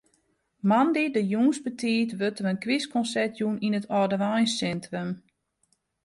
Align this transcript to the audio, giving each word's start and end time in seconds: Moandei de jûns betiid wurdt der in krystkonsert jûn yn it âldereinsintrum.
Moandei 0.69 1.07
de 1.15 1.21
jûns 1.31 1.57
betiid 1.65 2.09
wurdt 2.19 2.39
der 2.41 2.51
in 2.53 2.63
krystkonsert 2.63 3.33
jûn 3.41 3.57
yn 3.65 3.77
it 3.79 3.89
âldereinsintrum. 3.97 5.09